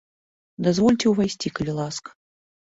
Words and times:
Дазвольце 0.67 1.05
ўвайсці, 1.13 1.53
калі 1.61 1.79
ласка! 1.83 2.09